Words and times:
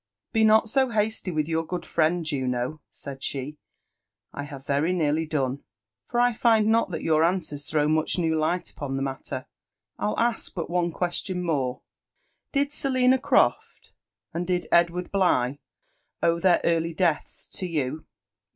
Be 0.33 0.43
not 0.43 0.67
so 0.67 0.89
hasty 0.89 1.29
with 1.29 1.47
your 1.47 1.63
good 1.63 1.85
friend, 1.85 2.25
Juno," 2.25 2.81
said 2.89 3.21
she;'' 3.21 3.59
I 4.33 4.41
have 4.45 4.65
very 4.65 4.93
nearly 4.93 5.27
done, 5.27 5.63
for 6.07 6.19
I 6.19 6.33
find 6.33 6.65
not 6.65 6.89
that 6.89 7.03
yonr 7.03 7.23
answers 7.23 7.67
throw 7.67 7.87
much 7.87 8.17
new 8.17 8.35
light 8.35 8.71
upon 8.71 8.95
the 8.95 9.03
matter: 9.03 9.45
*rU 9.99 10.15
ask 10.17 10.55
but 10.55 10.71
one 10.71 10.91
question 10.91 11.43
more;— 11.43 11.83
Did 12.51 12.73
Selina 12.73 13.19
Croft 13.19 13.93
and 14.33 14.47
did 14.47 14.65
Edward 14.71 15.11
Bligh 15.11 15.59
owe 16.23 16.39
their 16.39 16.61
early 16.63 16.95
deaths 16.95 17.45
to 17.59 17.67
you 17.67 18.07